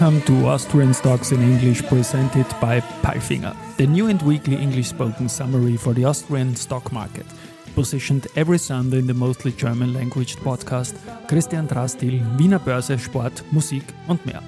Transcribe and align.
Welcome 0.00 0.22
to 0.22 0.46
Austrian 0.46 0.94
Stocks 0.94 1.30
in 1.30 1.42
English 1.42 1.82
presented 1.82 2.46
by 2.58 2.80
Palfinger, 3.02 3.54
the 3.76 3.86
new 3.86 4.06
and 4.06 4.22
weekly 4.22 4.56
English 4.56 4.88
spoken 4.88 5.28
summary 5.28 5.76
for 5.76 5.92
the 5.92 6.06
Austrian 6.06 6.56
stock 6.56 6.90
market. 6.90 7.26
Positioned 7.74 8.26
every 8.34 8.56
Sunday 8.56 9.00
in 9.00 9.06
the 9.06 9.12
mostly 9.12 9.52
German 9.52 9.92
language 9.92 10.36
podcast 10.36 10.94
Christian 11.28 11.68
Drastil, 11.68 12.18
Wiener 12.38 12.58
Börse, 12.58 12.98
Sport, 12.98 13.42
Musik 13.52 13.84
und 14.08 14.24
mehr. 14.24 14.40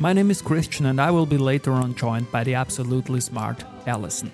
My 0.00 0.12
name 0.12 0.30
is 0.30 0.42
Christian 0.42 0.84
and 0.84 1.00
I 1.00 1.10
will 1.10 1.24
be 1.24 1.38
later 1.38 1.72
on 1.72 1.94
joined 1.94 2.30
by 2.30 2.44
the 2.44 2.56
absolutely 2.56 3.20
smart 3.20 3.64
Alison. 3.86 4.30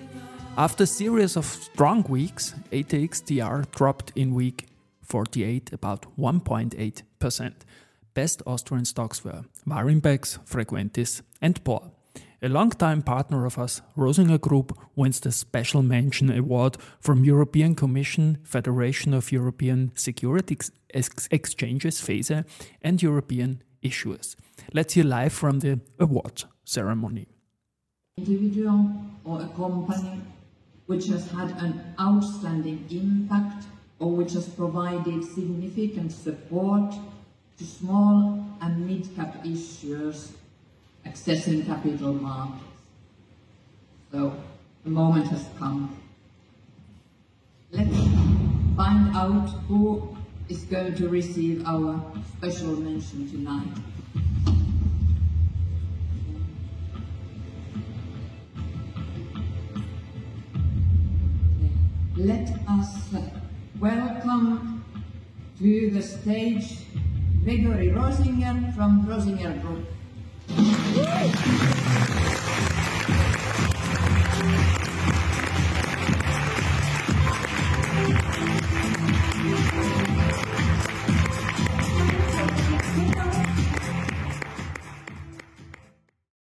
After 0.57 0.83
a 0.83 0.87
series 0.87 1.37
of 1.37 1.45
strong 1.45 2.03
weeks, 2.09 2.55
ATXTR 2.73 3.71
dropped 3.71 4.11
in 4.17 4.33
week 4.33 4.67
48 5.01 5.71
about 5.71 6.05
1.8%. 6.17 7.53
Best 8.17 8.41
Austrian 8.47 8.83
stocks 8.83 9.23
were 9.23 9.43
Warimpex, 9.67 10.39
Frequentis, 10.43 11.21
and 11.39 11.63
Porr. 11.63 11.91
A 12.41 12.49
long-time 12.49 13.03
partner 13.03 13.45
of 13.45 13.59
us, 13.59 13.81
Rosinger 13.95 14.41
Group, 14.41 14.75
wins 14.95 15.19
the 15.19 15.31
Special 15.31 15.83
Mention 15.83 16.31
Award 16.31 16.77
from 16.99 17.23
European 17.23 17.75
Commission, 17.75 18.39
Federation 18.43 19.13
of 19.13 19.31
European 19.31 19.91
Securities 19.93 20.71
Ex 20.91 21.27
Exchanges, 21.29 22.01
FESE, 22.01 22.43
and 22.81 23.03
European 23.03 23.61
Issuers. 23.83 24.35
Let's 24.73 24.95
hear 24.95 25.05
live 25.05 25.33
from 25.33 25.59
the 25.59 25.79
award 25.99 26.45
ceremony. 26.65 27.27
Individual 28.17 28.95
or 29.25 29.43
a 29.43 29.47
company 29.49 30.21
which 30.87 31.05
has 31.09 31.29
had 31.29 31.51
an 31.61 31.93
outstanding 31.99 32.83
impact 32.89 33.67
or 33.99 34.09
which 34.15 34.33
has 34.33 34.49
provided 34.49 35.23
significant 35.23 36.11
support 36.11 36.95
to 37.57 37.63
small 37.65 38.39
and 38.61 38.87
mid-cap 38.87 39.43
issuers 39.43 40.31
accessing 41.05 41.65
capital 41.65 42.13
markets. 42.13 42.63
So 44.11 44.35
the 44.83 44.89
moment 44.89 45.27
has 45.27 45.45
come. 45.57 45.97
Let's 47.71 47.97
find 48.75 49.15
out 49.15 49.49
who 49.67 50.15
is 50.49 50.63
going 50.63 50.95
to 50.95 51.09
receive 51.09 51.65
our 51.65 51.99
special 52.37 52.75
mention 52.77 53.29
tonight. 53.29 53.67
Let 62.15 62.49
us 62.67 63.13
welcome 63.79 64.83
to 65.59 65.89
the 65.91 66.01
stage 66.01 66.79
Gregory 67.47 67.91
Rosinger 67.91 68.75
from 68.75 69.05
Rosinger 69.05 69.61
Group. 69.61 69.87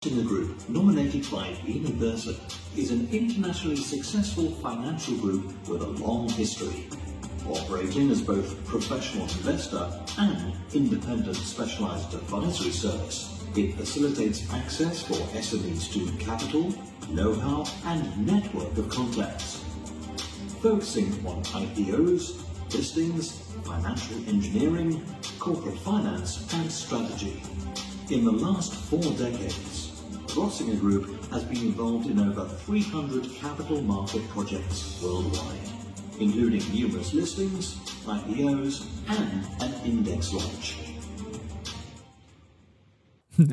The 0.00 0.22
group, 0.22 0.66
nominated 0.70 1.30
by 1.30 1.52
Börse, 2.00 2.40
is 2.74 2.90
an 2.90 3.06
internationally 3.12 3.76
successful 3.76 4.50
financial 4.62 5.18
group 5.18 5.68
with 5.68 5.82
a 5.82 5.88
long 5.88 6.30
history, 6.30 6.88
operating 7.50 8.10
as 8.10 8.22
both 8.22 8.64
professional 8.66 9.24
investor 9.24 9.90
and 10.18 10.54
independent 10.74 11.36
specialized 11.36 12.14
advisory 12.14 12.70
service. 12.70 13.32
It 13.56 13.74
facilitates 13.74 14.52
access 14.52 15.02
for 15.02 15.14
SMEs 15.14 15.92
to 15.92 16.24
capital, 16.24 16.74
know-how, 17.10 17.64
and 17.86 18.26
network 18.26 18.76
of 18.76 18.88
contacts, 18.88 19.64
focusing 20.60 21.12
on 21.26 21.42
IPOs, 21.44 22.42
listings, 22.74 23.40
financial 23.64 24.16
engineering, 24.28 25.02
corporate 25.38 25.78
finance, 25.78 26.52
and 26.54 26.70
strategy. 26.70 27.42
In 28.10 28.24
the 28.24 28.32
last 28.32 28.74
four 28.74 29.02
decades, 29.02 29.92
Rosinger 30.36 30.78
Group 30.78 31.30
has 31.30 31.44
been 31.44 31.58
involved 31.58 32.10
in 32.10 32.20
over 32.20 32.46
300 32.46 33.34
capital 33.36 33.80
market 33.80 34.28
projects 34.28 35.00
worldwide, 35.02 35.75
including 36.18 36.62
numerous 36.72 37.12
listings, 37.14 37.76
IPOs, 38.06 38.86
and 39.08 39.62
an 39.62 39.74
index 39.84 40.32
launch. 40.32 40.76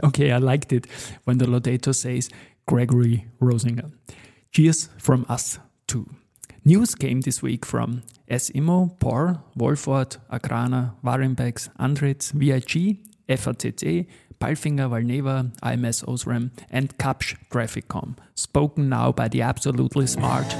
okay, 0.03 0.31
I 0.31 0.37
liked 0.37 0.71
it 0.71 0.87
when 1.25 1.37
the 1.37 1.45
laudator 1.45 1.93
says 1.93 2.29
Gregory 2.65 3.27
Rosinger. 3.41 3.91
Cheers 4.51 4.89
from 4.97 5.25
us 5.29 5.59
too. 5.87 6.09
News 6.65 6.95
came 6.95 7.21
this 7.21 7.41
week 7.41 7.65
from 7.65 8.03
SIMO, 8.29 8.95
Porr, 8.99 9.41
Wolford, 9.55 10.17
Agrana, 10.31 10.95
Warimpex, 11.03 11.69
Andritz, 11.77 12.31
VIG, 12.31 12.99
FACC, 13.27 14.07
Palfinger, 14.39 14.89
Valneva, 14.89 15.51
AMS 15.61 16.03
Osram, 16.03 16.51
and 16.69 16.97
Kapsch 16.97 17.35
Trafficcom, 17.49 18.15
spoken 18.35 18.89
now 18.89 19.11
by 19.11 19.27
the 19.27 19.41
absolutely 19.41 20.07
smart. 20.07 20.55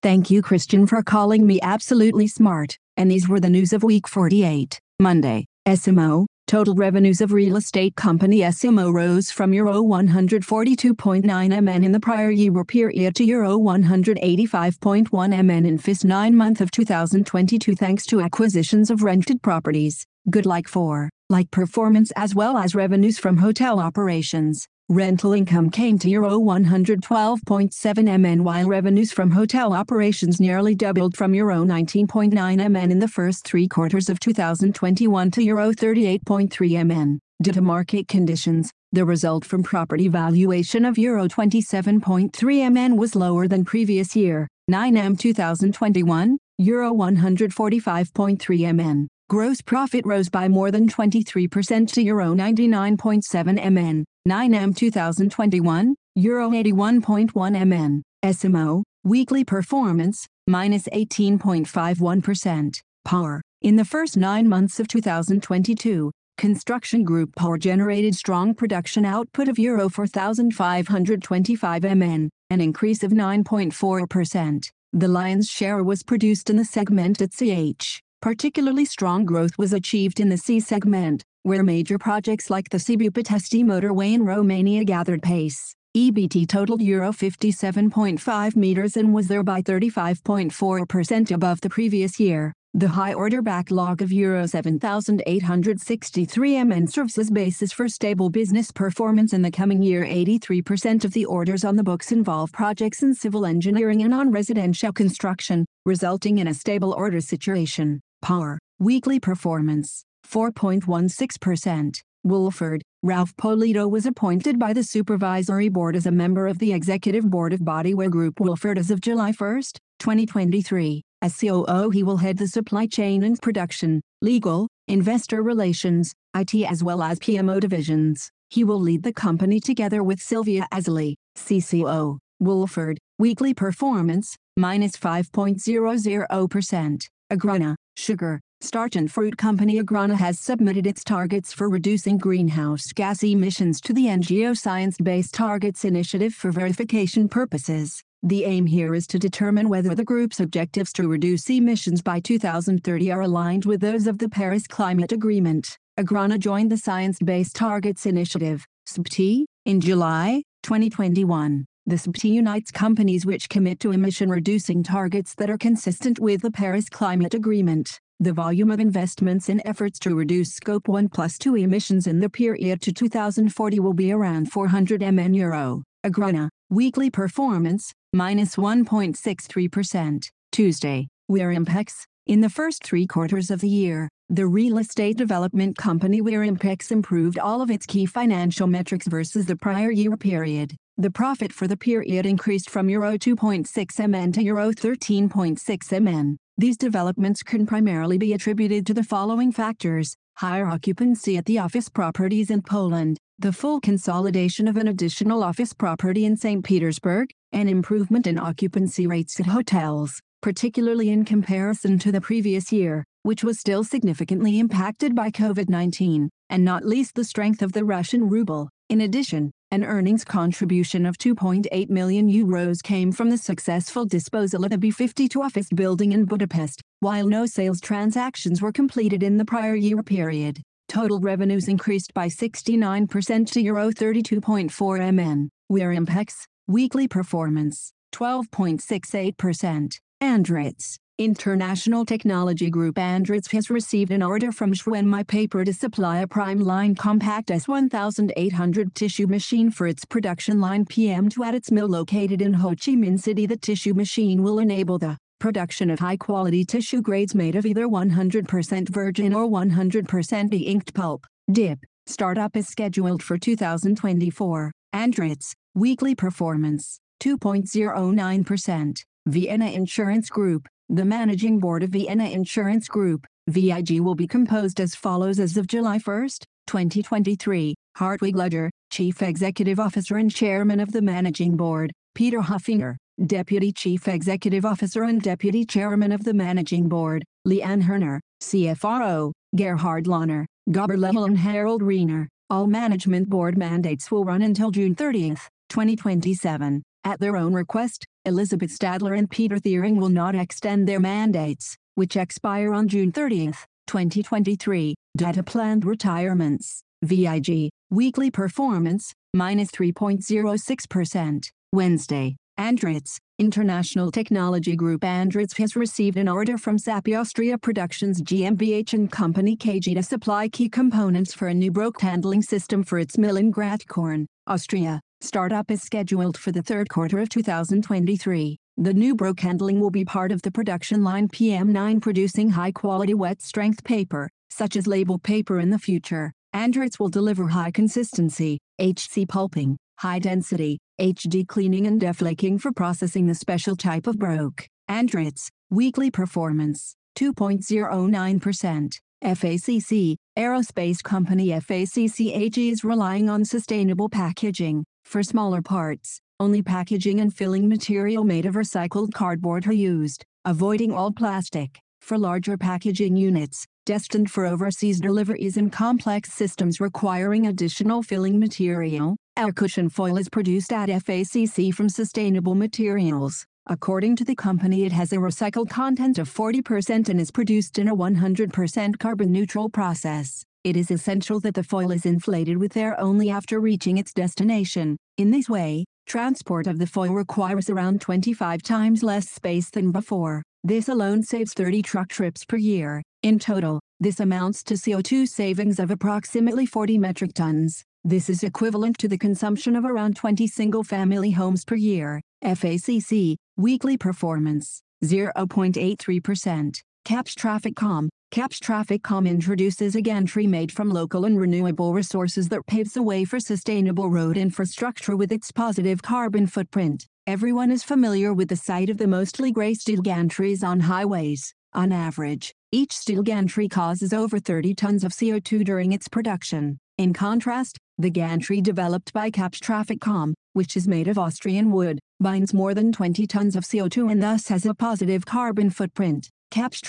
Thank 0.00 0.30
you, 0.30 0.42
Christian, 0.42 0.86
for 0.86 1.02
calling 1.02 1.44
me 1.44 1.58
absolutely 1.60 2.28
smart. 2.28 2.78
And 2.96 3.10
these 3.10 3.28
were 3.28 3.40
the 3.40 3.50
news 3.50 3.72
of 3.72 3.82
week 3.82 4.06
48, 4.06 4.78
Monday. 5.00 5.46
S 5.66 5.86
IMMO, 5.86 6.24
total 6.46 6.76
revenues 6.76 7.20
of 7.20 7.32
real 7.32 7.56
estate 7.56 7.96
company 7.96 8.44
S 8.44 8.62
IMMO 8.62 8.92
rose 8.92 9.32
from 9.32 9.52
Euro 9.52 9.82
142.9 9.82 11.24
MN 11.24 11.84
in 11.84 11.90
the 11.90 11.98
prior 11.98 12.30
year 12.30 12.64
period 12.64 13.16
to 13.16 13.24
Euro 13.24 13.58
185.1 13.58 15.44
MN 15.44 15.66
in 15.66 15.78
FIS 15.78 16.04
9 16.04 16.36
month 16.36 16.60
of 16.60 16.70
2022 16.70 17.74
thanks 17.74 18.06
to 18.06 18.20
acquisitions 18.20 18.90
of 18.90 19.02
rented 19.02 19.42
properties, 19.42 20.06
good 20.30 20.46
like 20.46 20.68
for, 20.68 21.10
like 21.28 21.50
performance 21.50 22.12
as 22.14 22.36
well 22.36 22.56
as 22.56 22.76
revenues 22.76 23.18
from 23.18 23.36
hotel 23.36 23.80
operations. 23.80 24.68
Rental 24.90 25.34
income 25.34 25.68
came 25.68 25.98
to 25.98 26.08
Euro 26.08 26.38
112.7 26.38 28.20
MN 28.20 28.42
while 28.42 28.66
revenues 28.66 29.12
from 29.12 29.30
hotel 29.30 29.74
operations 29.74 30.40
nearly 30.40 30.74
doubled 30.74 31.14
from 31.14 31.34
Euro 31.34 31.62
19.9 31.62 32.32
MN 32.70 32.90
in 32.90 32.98
the 32.98 33.06
first 33.06 33.44
three 33.44 33.68
quarters 33.68 34.08
of 34.08 34.18
2021 34.18 35.30
to 35.30 35.42
Euro 35.42 35.72
38.3 35.72 36.86
MN. 36.86 37.20
Due 37.42 37.52
to 37.52 37.60
market 37.60 38.08
conditions, 38.08 38.70
the 38.90 39.04
result 39.04 39.44
from 39.44 39.62
property 39.62 40.08
valuation 40.08 40.86
of 40.86 40.96
Euro 40.96 41.28
27.3 41.28 42.72
MN 42.72 42.96
was 42.96 43.14
lower 43.14 43.46
than 43.46 43.66
previous 43.66 44.16
year, 44.16 44.48
9M 44.70 45.18
2021, 45.18 46.38
Euro 46.56 46.94
145.3 46.94 48.74
MN. 48.74 49.08
Gross 49.28 49.60
profit 49.60 50.06
rose 50.06 50.30
by 50.30 50.48
more 50.48 50.70
than 50.70 50.88
23% 50.88 51.92
to 51.92 52.02
Euro 52.02 52.34
99.7 52.34 53.70
MN. 53.70 54.06
9M 54.28 54.76
2021, 54.76 55.94
Euro 56.16 56.50
81.1 56.50 57.66
MN, 57.66 58.02
S 58.22 58.44
IMMO, 58.44 58.82
weekly 59.02 59.42
performance, 59.42 60.26
minus 60.46 60.86
18.51%, 60.88 62.82
power. 63.06 63.40
In 63.62 63.76
the 63.76 63.86
first 63.86 64.18
nine 64.18 64.46
months 64.46 64.78
of 64.78 64.86
2022, 64.86 66.12
Construction 66.36 67.04
Group 67.04 67.34
Power 67.36 67.56
generated 67.56 68.14
strong 68.14 68.54
production 68.54 69.06
output 69.06 69.48
of 69.48 69.58
Euro 69.58 69.88
4,525 69.88 71.82
MN, 71.84 72.28
an 72.50 72.60
increase 72.60 73.02
of 73.02 73.12
9.4%. 73.12 74.70
The 74.92 75.08
lion's 75.08 75.48
share 75.48 75.82
was 75.82 76.02
produced 76.02 76.50
in 76.50 76.56
the 76.56 76.66
segment 76.66 77.22
at 77.22 77.32
CH. 77.32 78.02
Particularly 78.20 78.84
strong 78.84 79.24
growth 79.24 79.56
was 79.56 79.72
achieved 79.72 80.20
in 80.20 80.28
the 80.28 80.36
C 80.36 80.60
segment, 80.60 81.24
where 81.48 81.64
major 81.64 81.98
projects 81.98 82.50
like 82.50 82.68
the 82.68 82.78
Sibiu 82.78 83.10
Pitești 83.10 83.64
motorway 83.64 84.12
in 84.12 84.24
Romania 84.24 84.84
gathered 84.84 85.22
pace. 85.22 85.74
EBT 85.96 86.46
totaled 86.46 86.82
Euro 86.82 87.10
57.5 87.10 88.54
meters 88.54 88.96
and 88.96 89.12
was 89.14 89.26
thereby 89.26 89.62
35.4% 89.62 91.32
above 91.32 91.60
the 91.62 91.70
previous 91.70 92.20
year. 92.20 92.52
The 92.74 92.88
high 92.88 93.14
order 93.14 93.40
backlog 93.40 94.02
of 94.02 94.12
Euro 94.12 94.44
7,863 94.46 96.64
MN 96.64 96.86
serves 96.86 97.16
as 97.16 97.30
basis 97.30 97.72
for 97.72 97.88
stable 97.88 98.28
business 98.28 98.70
performance 98.70 99.32
in 99.32 99.40
the 99.40 99.50
coming 99.50 99.82
year. 99.82 100.04
83% 100.04 101.04
of 101.04 101.14
the 101.14 101.24
orders 101.24 101.64
on 101.64 101.76
the 101.76 101.82
books 101.82 102.12
involve 102.12 102.52
projects 102.52 103.02
in 103.02 103.14
civil 103.14 103.46
engineering 103.46 104.02
and 104.02 104.10
non-residential 104.10 104.92
construction, 104.92 105.64
resulting 105.86 106.36
in 106.38 106.48
a 106.48 106.54
stable 106.54 106.92
order 106.92 107.22
situation. 107.22 108.00
Porr, 108.22 108.58
weekly 108.78 109.18
performance. 109.18 110.04
4.16%. 110.30 112.02
Wolford, 112.24 112.82
Ralph 113.02 113.34
Polito 113.36 113.88
was 113.88 114.06
appointed 114.06 114.58
by 114.58 114.72
the 114.72 114.82
Supervisory 114.82 115.68
Board 115.68 115.96
as 115.96 116.06
a 116.06 116.10
member 116.10 116.46
of 116.46 116.58
the 116.58 116.72
Executive 116.72 117.30
Board 117.30 117.52
of 117.52 117.60
Bodywear 117.60 118.10
Group 118.10 118.40
Wolford 118.40 118.76
as 118.76 118.90
of 118.90 119.00
July 119.00 119.32
1, 119.32 119.62
2023. 119.98 121.02
As 121.22 121.36
COO 121.36 121.90
he 121.90 122.02
will 122.02 122.18
head 122.18 122.38
the 122.38 122.46
supply 122.46 122.86
chain 122.86 123.22
and 123.22 123.40
production, 123.40 124.02
legal, 124.20 124.68
investor 124.86 125.42
relations, 125.42 126.12
IT 126.34 126.54
as 126.54 126.84
well 126.84 127.02
as 127.02 127.18
PMO 127.18 127.60
divisions. 127.60 128.30
He 128.50 128.64
will 128.64 128.80
lead 128.80 129.02
the 129.02 129.12
company 129.12 129.60
together 129.60 130.02
with 130.02 130.20
Silvia 130.20 130.66
Azzali, 130.72 131.14
CCO. 131.36 132.18
Wolford, 132.40 132.98
weekly 133.18 133.52
performance, 133.52 134.36
minus 134.56 134.96
5.00%. 134.96 137.02
Agrana, 137.30 137.74
sugar, 137.96 138.40
starch 138.60 138.96
and 138.96 139.10
fruit 139.10 139.38
company 139.38 139.80
Agrana 139.80 140.14
has 140.14 140.38
submitted 140.38 140.86
its 140.86 141.04
targets 141.04 141.52
for 141.52 141.68
reducing 141.68 142.18
greenhouse 142.18 142.92
gas 142.92 143.22
emissions 143.22 143.80
to 143.80 143.92
the 143.92 144.06
NGO 144.06 144.56
Science-Based 144.56 145.32
Targets 145.32 145.84
Initiative 145.84 146.34
for 146.34 146.50
verification 146.50 147.28
purposes. 147.28 148.02
The 148.22 148.44
aim 148.44 148.66
here 148.66 148.94
is 148.94 149.06
to 149.08 149.18
determine 149.18 149.68
whether 149.68 149.94
the 149.94 150.04
group's 150.04 150.40
objectives 150.40 150.92
to 150.94 151.08
reduce 151.08 151.48
emissions 151.48 152.02
by 152.02 152.20
2030 152.20 153.10
are 153.12 153.22
aligned 153.22 153.64
with 153.64 153.80
those 153.80 154.06
of 154.06 154.18
the 154.18 154.28
Paris 154.28 154.66
Climate 154.66 155.12
Agreement. 155.12 155.78
Agrana 155.98 156.38
joined 156.38 156.70
the 156.70 156.76
Science 156.76 157.18
Based 157.24 157.56
Targets 157.56 158.06
Initiative, 158.06 158.66
SBT, 158.88 159.44
in 159.64 159.80
July 159.80 160.42
2021. 160.64 161.64
The 161.86 161.96
SBT 161.96 162.30
unites 162.32 162.70
companies 162.70 163.24
which 163.24 163.48
commit 163.48 163.80
to 163.80 163.92
emission 163.92 164.28
reducing 164.28 164.82
targets 164.82 165.34
that 165.36 165.48
are 165.48 165.56
consistent 165.56 166.18
with 166.18 166.42
the 166.42 166.50
Paris 166.50 166.88
Climate 166.90 167.32
Agreement. 167.32 167.98
The 168.20 168.32
volume 168.32 168.72
of 168.72 168.80
investments 168.80 169.48
in 169.48 169.64
efforts 169.64 169.96
to 170.00 170.12
reduce 170.12 170.52
Scope 170.52 170.88
1 170.88 171.08
plus 171.08 171.38
2 171.38 171.54
emissions 171.54 172.08
in 172.08 172.18
the 172.18 172.28
period 172.28 172.80
to 172.82 172.92
2040 172.92 173.78
will 173.78 173.92
be 173.92 174.10
around 174.10 174.50
400 174.50 175.02
MN 175.02 175.34
euro. 175.34 175.84
Agrana, 176.04 176.48
weekly 176.68 177.10
performance, 177.10 177.92
minus 178.12 178.56
1.63%. 178.56 180.30
Tuesday, 180.50 181.06
Warimpex, 181.30 182.06
in 182.26 182.40
the 182.40 182.50
first 182.50 182.82
three 182.82 183.06
quarters 183.06 183.52
of 183.52 183.60
the 183.60 183.68
year, 183.68 184.08
the 184.28 184.48
real 184.48 184.78
estate 184.78 185.16
development 185.16 185.76
company 185.76 186.20
Warimpex 186.20 186.90
improved 186.90 187.38
all 187.38 187.62
of 187.62 187.70
its 187.70 187.86
key 187.86 188.04
financial 188.04 188.66
metrics 188.66 189.06
versus 189.06 189.46
the 189.46 189.54
prior 189.54 189.92
year 189.92 190.16
period. 190.16 190.74
The 190.96 191.12
profit 191.12 191.52
for 191.52 191.68
the 191.68 191.76
period 191.76 192.26
increased 192.26 192.68
from 192.68 192.88
Euro 192.88 193.16
2.6 193.16 194.08
MN 194.08 194.32
to 194.32 194.42
Euro 194.42 194.72
13.6 194.72 196.02
MN. 196.02 196.36
These 196.58 196.76
developments 196.76 197.42
can 197.42 197.66
primarily 197.66 198.18
be 198.18 198.32
attributed 198.32 198.84
to 198.86 198.94
the 198.94 199.04
following 199.04 199.52
factors 199.52 200.16
higher 200.36 200.66
occupancy 200.66 201.36
at 201.36 201.46
the 201.46 201.58
office 201.58 201.88
properties 201.88 202.50
in 202.50 202.62
Poland, 202.62 203.16
the 203.38 203.52
full 203.52 203.80
consolidation 203.80 204.68
of 204.68 204.76
an 204.76 204.88
additional 204.88 205.42
office 205.42 205.72
property 205.72 206.24
in 206.24 206.36
St. 206.36 206.64
Petersburg, 206.64 207.30
and 207.52 207.68
improvement 207.68 208.26
in 208.26 208.38
occupancy 208.38 209.06
rates 209.06 209.40
at 209.40 209.46
hotels 209.46 210.20
particularly 210.40 211.10
in 211.10 211.24
comparison 211.24 211.98
to 211.98 212.12
the 212.12 212.20
previous 212.20 212.70
year, 212.72 213.04
which 213.22 213.42
was 213.42 213.58
still 213.58 213.82
significantly 213.82 214.58
impacted 214.58 215.14
by 215.14 215.30
COVID-19, 215.30 216.28
and 216.50 216.64
not 216.64 216.84
least 216.84 217.14
the 217.14 217.24
strength 217.24 217.62
of 217.62 217.72
the 217.72 217.84
Russian 217.84 218.28
ruble. 218.28 218.70
In 218.88 219.00
addition, 219.00 219.50
an 219.70 219.84
earnings 219.84 220.24
contribution 220.24 221.04
of 221.04 221.18
2.8 221.18 221.90
million 221.90 222.30
euros 222.30 222.82
came 222.82 223.12
from 223.12 223.28
the 223.28 223.36
successful 223.36 224.06
disposal 224.06 224.64
of 224.64 224.70
the 224.70 224.78
B52 224.78 225.36
office 225.36 225.68
building 225.74 226.12
in 226.12 226.24
Budapest, 226.24 226.80
while 227.00 227.26
no 227.26 227.44
sales 227.44 227.80
transactions 227.80 228.62
were 228.62 228.72
completed 228.72 229.22
in 229.22 229.36
the 229.36 229.44
prior 229.44 229.74
year 229.74 230.02
period. 230.02 230.62
Total 230.88 231.20
revenues 231.20 231.68
increased 231.68 232.14
by 232.14 232.28
69% 232.28 233.50
to 233.52 233.60
Euro 233.60 233.90
32.4 233.90 235.14
MN. 235.14 235.50
Warimpex, 235.70 236.46
weekly 236.66 237.06
performance, 237.06 237.92
12.68%. 238.14 239.98
Andritz, 240.20 240.96
International 241.20 242.04
Technology 242.04 242.70
Group 242.70 242.94
Andritz 242.94 243.50
has 243.50 243.70
received 243.70 244.12
an 244.12 244.22
order 244.22 244.52
from 244.52 244.72
Schwenmai 244.72 245.26
Paper 245.26 245.64
to 245.64 245.74
supply 245.74 246.20
a 246.20 246.28
prime 246.28 246.60
line 246.60 246.94
compact 246.94 247.48
S1800 247.48 248.94
tissue 248.94 249.26
machine 249.26 249.68
for 249.68 249.88
its 249.88 250.04
production 250.04 250.60
line 250.60 250.84
PM2 250.84 251.44
at 251.44 251.56
its 251.56 251.72
mill 251.72 251.88
located 251.88 252.40
in 252.40 252.54
Ho 252.54 252.68
Chi 252.68 252.92
Minh 252.92 253.18
City. 253.18 253.46
The 253.46 253.56
tissue 253.56 253.94
machine 253.94 254.44
will 254.44 254.60
enable 254.60 254.96
the 254.96 255.18
production 255.40 255.90
of 255.90 255.98
high-quality 255.98 256.64
tissue 256.66 257.02
grades 257.02 257.34
made 257.34 257.56
of 257.56 257.66
either 257.66 257.88
100% 257.88 258.88
virgin 258.88 259.34
or 259.34 259.48
100% 259.48 260.50
de-inked 260.50 260.94
pulp. 260.94 261.26
DIP, 261.50 261.80
startup 262.06 262.56
is 262.56 262.68
scheduled 262.68 263.24
for 263.24 263.36
2024. 263.36 264.70
Andritz, 264.94 265.52
weekly 265.74 266.14
performance, 266.14 267.00
2.09%. 267.20 269.02
Vienna 269.26 269.66
Insurance 269.66 270.30
Group, 270.30 270.66
the 270.90 271.04
managing 271.04 271.58
board 271.58 271.82
of 271.82 271.90
Vienna 271.90 272.30
Insurance 272.30 272.88
Group, 272.88 273.26
VIG 273.46 274.00
will 274.00 274.14
be 274.14 274.26
composed 274.26 274.80
as 274.80 274.94
follows 274.94 275.38
as 275.38 275.58
of 275.58 275.66
July 275.66 275.98
1, 275.98 276.28
2023. 276.66 277.74
Hartwig 277.96 278.34
Löger, 278.34 278.70
Chief 278.90 279.20
Executive 279.20 279.78
Officer 279.78 280.16
and 280.16 280.34
Chairman 280.34 280.80
of 280.80 280.92
the 280.92 281.02
Managing 281.02 281.56
Board, 281.56 281.92
Peter 282.14 282.38
Höfinger, 282.38 282.96
Deputy 283.26 283.70
Chief 283.70 284.08
Executive 284.08 284.64
Officer 284.64 285.02
and 285.02 285.20
Deputy 285.20 285.66
Chairman 285.66 286.10
of 286.10 286.24
the 286.24 286.32
Managing 286.32 286.88
Board, 286.88 287.22
Liane 287.44 287.82
Hirner, 287.82 288.20
CFRO, 288.42 289.32
Gerhard 289.56 290.06
Lahner, 290.06 290.46
Gábor 290.70 290.96
Lehel 290.96 291.26
and 291.26 291.38
Harald 291.38 291.82
Riener. 291.82 292.28
All 292.48 292.66
management 292.66 293.28
board 293.28 293.58
mandates 293.58 294.10
will 294.10 294.24
run 294.24 294.40
until 294.40 294.70
June 294.70 294.94
30, 294.94 295.34
2027. 295.68 296.82
At 297.04 297.20
their 297.20 297.36
own 297.36 297.52
request, 297.52 298.06
Elisabeth 298.24 298.70
Stadler 298.70 299.16
and 299.16 299.30
Peter 299.30 299.56
Thirring 299.56 299.96
will 299.96 300.08
not 300.08 300.34
extend 300.34 300.86
their 300.86 301.00
mandates, 301.00 301.76
which 301.94 302.16
expire 302.16 302.72
on 302.72 302.88
June 302.88 303.12
30, 303.12 303.52
2023. 303.86 304.94
Data 305.16 305.42
planned 305.42 305.84
retirements. 305.84 306.82
VIG, 307.02 307.70
weekly 307.90 308.30
performance, 308.30 309.12
minus 309.32 309.70
3.06%. 309.70 311.50
Wednesday, 311.72 312.36
Andritz, 312.58 313.18
International 313.38 314.10
Technology 314.10 314.74
Group 314.74 315.02
Andritz 315.02 315.56
has 315.58 315.76
received 315.76 316.16
an 316.16 316.28
order 316.28 316.58
from 316.58 316.76
Sappi 316.76 317.14
Austria 317.14 317.56
Productions 317.56 318.20
GmbH 318.20 318.94
and 318.94 319.10
Company 319.10 319.56
KG 319.56 319.94
to 319.94 320.02
supply 320.02 320.48
key 320.48 320.68
components 320.68 321.32
for 321.32 321.46
a 321.46 321.54
new 321.54 321.70
broke 321.70 322.00
handling 322.00 322.42
system 322.42 322.82
for 322.82 322.98
its 322.98 323.16
mill 323.16 323.36
in 323.36 323.52
Gratkorn, 323.52 324.26
Austria. 324.48 325.00
Startup 325.20 325.68
is 325.68 325.82
scheduled 325.82 326.38
for 326.38 326.52
the 326.52 326.62
third 326.62 326.88
quarter 326.88 327.18
of 327.18 327.28
2023. 327.28 328.56
The 328.76 328.94
new 328.94 329.16
broke 329.16 329.40
handling 329.40 329.80
will 329.80 329.90
be 329.90 330.04
part 330.04 330.30
of 330.30 330.42
the 330.42 330.52
production 330.52 331.02
line 331.02 331.26
PM9 331.26 332.00
producing 332.00 332.50
high-quality 332.50 333.14
wet-strength 333.14 333.82
paper, 333.82 334.30
such 334.48 334.76
as 334.76 334.86
label 334.86 335.18
paper 335.18 335.58
in 335.58 335.70
the 335.70 335.78
future. 335.78 336.32
Andritz 336.54 337.00
will 337.00 337.08
deliver 337.08 337.48
high 337.48 337.72
consistency, 337.72 338.60
HC 338.80 339.28
pulping, 339.28 339.76
high 339.98 340.20
density, 340.20 340.78
HD 341.00 341.46
cleaning 341.46 341.88
and 341.88 341.98
deflaking 341.98 342.60
for 342.60 342.70
processing 342.70 343.26
the 343.26 343.34
special 343.34 343.74
type 343.74 344.06
of 344.06 344.20
broke. 344.20 344.68
Andritz, 344.88 345.48
weekly 345.68 346.12
performance, 346.12 346.94
2.09%. 347.16 348.92
FACC, 349.24 350.14
aerospace 350.38 351.02
company 351.02 351.48
FACC 351.48 352.36
AG 352.36 352.68
is 352.68 352.84
relying 352.84 353.28
on 353.28 353.44
sustainable 353.44 354.08
packaging, 354.08 354.84
for 355.08 355.22
smaller 355.22 355.62
parts, 355.62 356.20
only 356.38 356.60
packaging 356.62 357.18
and 357.18 357.34
filling 357.34 357.66
material 357.66 358.24
made 358.24 358.44
of 358.44 358.54
recycled 358.54 359.12
cardboard 359.14 359.66
are 359.66 359.72
used, 359.72 360.22
avoiding 360.44 360.92
all 360.92 361.10
plastic. 361.10 361.80
For 362.02 362.18
larger 362.18 362.58
packaging 362.58 363.16
units, 363.16 363.66
destined 363.86 364.30
for 364.30 364.44
overseas 364.44 365.00
deliveries 365.00 365.56
and 365.56 365.72
complex 365.72 366.32
systems 366.32 366.78
requiring 366.78 367.46
additional 367.46 368.02
filling 368.02 368.38
material, 368.38 369.16
our 369.38 369.50
cushion 369.50 369.88
foil 369.88 370.18
is 370.18 370.28
produced 370.28 370.72
at 370.74 370.90
FACC 370.90 371.72
from 371.72 371.88
sustainable 371.88 372.54
materials. 372.54 373.46
According 373.66 374.16
to 374.16 374.24
the 374.24 374.34
company 374.34 374.84
it 374.84 374.92
has 374.92 375.12
a 375.12 375.16
recycled 375.16 375.70
content 375.70 376.18
of 376.18 376.28
40% 376.30 377.08
and 377.08 377.20
is 377.20 377.30
produced 377.30 377.78
in 377.78 377.88
a 377.88 377.96
100% 377.96 378.98
carbon 378.98 379.32
neutral 379.32 379.70
process. 379.70 380.44
It 380.64 380.76
is 380.76 380.90
essential 380.90 381.38
that 381.40 381.54
the 381.54 381.62
foil 381.62 381.92
is 381.92 382.04
inflated 382.04 382.58
with 382.58 382.76
air 382.76 382.98
only 383.00 383.30
after 383.30 383.60
reaching 383.60 383.96
its 383.96 384.12
destination. 384.12 384.96
In 385.16 385.30
this 385.30 385.48
way, 385.48 385.84
transport 386.06 386.66
of 386.66 386.78
the 386.78 386.86
foil 386.86 387.12
requires 387.12 387.70
around 387.70 388.00
25 388.00 388.62
times 388.62 389.02
less 389.02 389.30
space 389.30 389.70
than 389.70 389.92
before. 389.92 390.42
This 390.64 390.88
alone 390.88 391.22
saves 391.22 391.54
30 391.54 391.82
truck 391.82 392.08
trips 392.08 392.44
per 392.44 392.56
year. 392.56 393.02
In 393.22 393.38
total, 393.38 393.80
this 394.00 394.18
amounts 394.18 394.64
to 394.64 394.74
CO2 394.74 395.28
savings 395.28 395.78
of 395.78 395.90
approximately 395.90 396.66
40 396.66 396.98
metric 396.98 397.34
tons. 397.34 397.84
This 398.04 398.28
is 398.28 398.42
equivalent 398.42 398.98
to 398.98 399.08
the 399.08 399.18
consumption 399.18 399.76
of 399.76 399.84
around 399.84 400.16
20 400.16 400.46
single-family 400.46 401.30
homes 401.32 401.64
per 401.64 401.76
year. 401.76 402.20
FACC, 402.44 403.36
weekly 403.56 403.96
performance, 403.96 404.82
0.83%. 405.04 406.80
Kapsch 407.04 407.34
Trafficcom, 407.34 408.08
Kapsch 408.30 408.60
Traffic 408.60 409.02
Trafficcom 409.02 409.26
introduces 409.26 409.96
a 409.96 410.02
gantry 410.02 410.46
made 410.46 410.70
from 410.70 410.90
local 410.90 411.24
and 411.24 411.40
renewable 411.40 411.94
resources 411.94 412.50
that 412.50 412.66
paves 412.66 412.92
the 412.92 413.02
way 413.02 413.24
for 413.24 413.40
sustainable 413.40 414.10
road 414.10 414.36
infrastructure 414.36 415.16
with 415.16 415.32
its 415.32 415.50
positive 415.50 416.02
carbon 416.02 416.46
footprint. 416.46 417.06
Everyone 417.26 417.70
is 417.70 417.82
familiar 417.82 418.34
with 418.34 418.50
the 418.50 418.56
sight 418.56 418.90
of 418.90 418.98
the 418.98 419.06
mostly 419.06 419.50
grey 419.50 419.72
steel 419.72 420.02
gantries 420.02 420.62
on 420.62 420.80
highways. 420.80 421.54
On 421.72 421.90
average, 421.90 422.52
Each 422.70 422.92
steel 422.92 423.22
gantry 423.22 423.66
causes 423.66 424.12
over 424.12 424.38
30 424.38 424.74
tons 424.74 425.04
of 425.04 425.12
CO2 425.12 425.64
during 425.64 425.92
its 425.92 426.06
production. 426.06 426.78
In 426.98 427.14
contrast, 427.14 427.78
the 427.96 428.10
gantry 428.10 428.60
developed 428.60 429.14
by 429.14 429.30
Kapsch 429.30 430.30
which 430.52 430.76
is 430.76 430.86
made 430.86 431.08
of 431.08 431.18
Austrian 431.18 431.70
wood, 431.70 431.98
binds 432.20 432.52
more 432.52 432.74
than 432.74 432.92
20 432.92 433.26
tons 433.26 433.56
of 433.56 433.64
CO2 433.64 434.12
and 434.12 434.22
thus 434.22 434.48
has 434.48 434.66
a 434.66 434.74
positive 434.74 435.24
carbon 435.24 435.70
footprint. 435.70 436.28
Kapsch 436.50 436.82